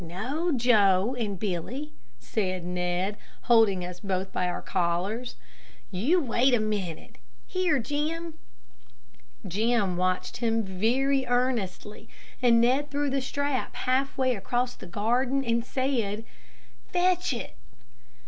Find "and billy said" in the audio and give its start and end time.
1.19-2.63